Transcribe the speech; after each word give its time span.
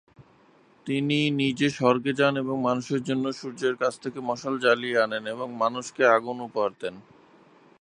তিনি 0.87 1.19
নিজে 1.41 1.67
স্বর্গে 1.69 2.11
যান 2.13 2.33
এবং 2.37 2.55
মানুষের 2.61 3.01
জন্য 3.03 3.25
সূর্যের 3.31 3.75
কাছ 3.75 3.93
থেকে 3.99 4.19
মশাল 4.29 4.55
জ্বালিয়ে 4.59 5.01
আনেন 5.01 5.23
এবং 5.27 5.47
মানুষকে 5.55 6.03
আগুন 6.17 6.37
উপহার 6.47 6.71
দেন। 6.81 6.95